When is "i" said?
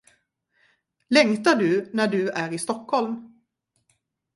2.53-2.57